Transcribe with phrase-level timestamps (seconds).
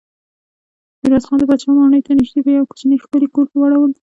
[1.01, 3.91] ميرويس خان د پاچا ماڼۍ ته نږدې په يوه کوچيني ښکلي کور کې واړول.